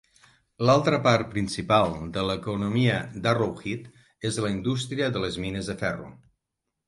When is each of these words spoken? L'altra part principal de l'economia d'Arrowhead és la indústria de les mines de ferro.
L'altra 0.67 0.99
part 1.07 1.27
principal 1.33 1.91
de 2.15 2.23
l'economia 2.29 2.95
d'Arrowhead 3.27 3.85
és 4.31 4.41
la 4.45 4.53
indústria 4.57 5.11
de 5.19 5.21
les 5.27 5.37
mines 5.45 5.69
de 5.73 5.77
ferro. 5.83 6.11